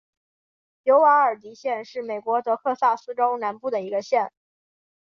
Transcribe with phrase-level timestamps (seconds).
[0.81, 4.31] 尤瓦尔迪县是美国德克萨斯州南部的一个县。